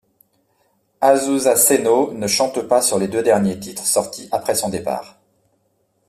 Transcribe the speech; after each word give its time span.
Azusa 0.99 1.53
Senō 1.53 2.13
ne 2.17 2.25
chante 2.25 2.61
pas 2.67 2.81
sur 2.81 2.97
les 2.97 3.07
deux 3.07 3.21
derniers 3.21 3.59
titres, 3.59 3.85
sortis 3.85 4.27
après 4.31 4.55
son 4.55 4.69
départ. 4.69 5.19